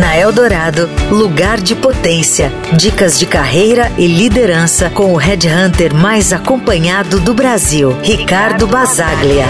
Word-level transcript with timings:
Na 0.00 0.16
Eldorado, 0.16 0.88
lugar 1.10 1.60
de 1.60 1.74
potência. 1.74 2.50
Dicas 2.74 3.18
de 3.18 3.26
carreira 3.26 3.92
e 3.98 4.06
liderança 4.06 4.88
com 4.88 5.12
o 5.12 5.16
headhunter 5.16 5.94
mais 5.94 6.32
acompanhado 6.32 7.20
do 7.20 7.34
Brasil, 7.34 7.94
Ricardo 8.02 8.66
Basaglia. 8.66 9.44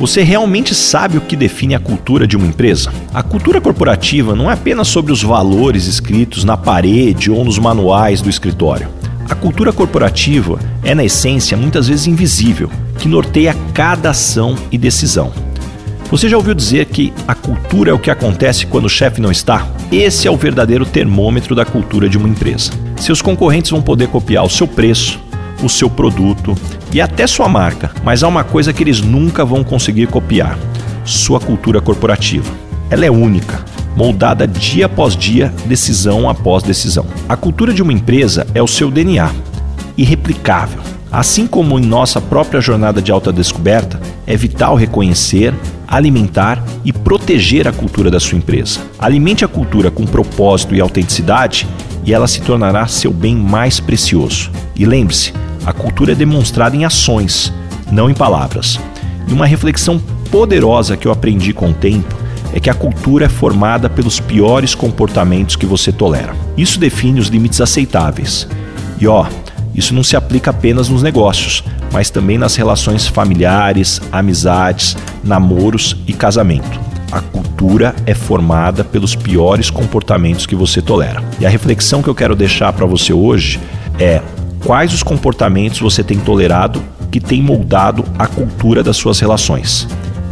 Você 0.00 0.24
realmente 0.24 0.74
sabe 0.74 1.16
o 1.16 1.20
que 1.20 1.36
define 1.36 1.76
a 1.76 1.78
cultura 1.78 2.26
de 2.26 2.36
uma 2.36 2.48
empresa? 2.48 2.92
A 3.14 3.22
cultura 3.22 3.60
corporativa 3.60 4.34
não 4.34 4.50
é 4.50 4.54
apenas 4.54 4.88
sobre 4.88 5.12
os 5.12 5.22
valores 5.22 5.86
escritos 5.86 6.42
na 6.42 6.56
parede 6.56 7.30
ou 7.30 7.44
nos 7.44 7.60
manuais 7.60 8.20
do 8.20 8.28
escritório. 8.28 8.88
A 9.30 9.36
cultura 9.36 9.72
corporativa 9.72 10.58
é, 10.82 10.96
na 10.96 11.04
essência, 11.04 11.56
muitas 11.56 11.86
vezes 11.86 12.08
invisível, 12.08 12.68
que 12.98 13.06
norteia 13.06 13.54
cada 13.72 14.10
ação 14.10 14.56
e 14.72 14.76
decisão. 14.76 15.43
Você 16.10 16.28
já 16.28 16.36
ouviu 16.36 16.54
dizer 16.54 16.86
que 16.86 17.12
a 17.26 17.34
cultura 17.34 17.90
é 17.90 17.94
o 17.94 17.98
que 17.98 18.10
acontece 18.10 18.66
quando 18.66 18.84
o 18.84 18.90
chefe 18.90 19.20
não 19.20 19.32
está? 19.32 19.66
Esse 19.90 20.28
é 20.28 20.30
o 20.30 20.36
verdadeiro 20.36 20.84
termômetro 20.84 21.54
da 21.54 21.64
cultura 21.64 22.08
de 22.08 22.18
uma 22.18 22.28
empresa. 22.28 22.70
Seus 22.96 23.20
concorrentes 23.22 23.70
vão 23.70 23.82
poder 23.82 24.08
copiar 24.08 24.44
o 24.44 24.50
seu 24.50 24.68
preço, 24.68 25.18
o 25.62 25.68
seu 25.68 25.88
produto 25.88 26.54
e 26.92 27.00
até 27.00 27.26
sua 27.26 27.48
marca, 27.48 27.90
mas 28.04 28.22
há 28.22 28.28
uma 28.28 28.44
coisa 28.44 28.72
que 28.72 28.82
eles 28.82 29.00
nunca 29.00 29.44
vão 29.44 29.64
conseguir 29.64 30.06
copiar: 30.06 30.58
sua 31.04 31.40
cultura 31.40 31.80
corporativa. 31.80 32.52
Ela 32.90 33.06
é 33.06 33.10
única, 33.10 33.64
moldada 33.96 34.46
dia 34.46 34.86
após 34.86 35.16
dia, 35.16 35.52
decisão 35.64 36.28
após 36.28 36.62
decisão. 36.62 37.06
A 37.28 37.36
cultura 37.36 37.72
de 37.72 37.82
uma 37.82 37.92
empresa 37.92 38.46
é 38.54 38.62
o 38.62 38.68
seu 38.68 38.90
DNA, 38.90 39.30
irreplicável. 39.96 40.93
Assim 41.14 41.46
como 41.46 41.78
em 41.78 41.86
nossa 41.86 42.20
própria 42.20 42.60
jornada 42.60 43.00
de 43.00 43.12
autodescoberta, 43.12 44.00
é 44.26 44.36
vital 44.36 44.74
reconhecer, 44.74 45.54
alimentar 45.86 46.60
e 46.84 46.92
proteger 46.92 47.68
a 47.68 47.72
cultura 47.72 48.10
da 48.10 48.18
sua 48.18 48.36
empresa. 48.36 48.80
Alimente 48.98 49.44
a 49.44 49.48
cultura 49.48 49.92
com 49.92 50.04
propósito 50.06 50.74
e 50.74 50.80
autenticidade 50.80 51.68
e 52.04 52.12
ela 52.12 52.26
se 52.26 52.40
tornará 52.40 52.88
seu 52.88 53.12
bem 53.12 53.36
mais 53.36 53.78
precioso. 53.78 54.50
E 54.74 54.84
lembre-se, 54.84 55.32
a 55.64 55.72
cultura 55.72 56.10
é 56.10 56.14
demonstrada 56.16 56.74
em 56.74 56.84
ações, 56.84 57.52
não 57.92 58.10
em 58.10 58.14
palavras. 58.14 58.80
E 59.28 59.32
uma 59.32 59.46
reflexão 59.46 60.00
poderosa 60.32 60.96
que 60.96 61.06
eu 61.06 61.12
aprendi 61.12 61.52
com 61.52 61.70
o 61.70 61.74
tempo 61.74 62.12
é 62.52 62.58
que 62.58 62.68
a 62.68 62.74
cultura 62.74 63.26
é 63.26 63.28
formada 63.28 63.88
pelos 63.88 64.18
piores 64.18 64.74
comportamentos 64.74 65.54
que 65.54 65.64
você 65.64 65.92
tolera. 65.92 66.34
Isso 66.56 66.80
define 66.80 67.20
os 67.20 67.28
limites 67.28 67.60
aceitáveis. 67.60 68.48
E 69.00 69.06
ó, 69.06 69.26
isso 69.74 69.94
não 69.94 70.04
se 70.04 70.16
aplica 70.16 70.50
apenas 70.50 70.88
nos 70.88 71.02
negócios, 71.02 71.64
mas 71.92 72.10
também 72.10 72.38
nas 72.38 72.54
relações 72.56 73.06
familiares, 73.06 74.00
amizades, 74.12 74.96
namoros 75.22 75.96
e 76.06 76.12
casamento. 76.12 76.80
A 77.10 77.20
cultura 77.20 77.94
é 78.06 78.14
formada 78.14 78.82
pelos 78.82 79.14
piores 79.14 79.70
comportamentos 79.70 80.46
que 80.46 80.56
você 80.56 80.82
tolera. 80.82 81.22
E 81.38 81.46
a 81.46 81.48
reflexão 81.48 82.02
que 82.02 82.08
eu 82.08 82.14
quero 82.14 82.34
deixar 82.34 82.72
para 82.72 82.86
você 82.86 83.12
hoje 83.12 83.60
é 83.98 84.20
quais 84.64 84.92
os 84.92 85.02
comportamentos 85.02 85.78
você 85.78 86.02
tem 86.02 86.18
tolerado 86.18 86.82
que 87.10 87.20
tem 87.20 87.40
moldado 87.40 88.04
a 88.18 88.26
cultura 88.26 88.82
das 88.82 88.96
suas 88.96 89.20
relações. 89.20 89.86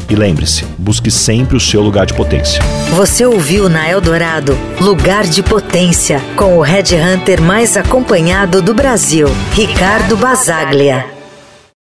E 0.09 0.15
lembre-se, 0.15 0.65
busque 0.79 1.11
sempre 1.11 1.57
o 1.57 1.61
seu 1.61 1.81
lugar 1.81 2.07
de 2.07 2.15
potência. 2.15 2.63
Você 2.95 3.25
ouviu 3.25 3.69
na 3.69 3.89
Eldorado 3.89 4.57
Lugar 4.81 5.25
de 5.25 5.43
Potência, 5.43 6.21
com 6.37 6.59
o 6.59 6.61
Red 6.61 6.95
Hunter 6.95 7.41
mais 7.41 7.77
acompanhado 7.77 8.61
do 8.61 8.75
Brasil, 8.75 9.29
Ricardo 9.53 10.17
Basaglia. 10.17 11.22